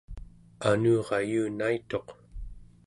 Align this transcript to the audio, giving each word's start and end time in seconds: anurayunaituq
anurayunaituq 0.69 2.07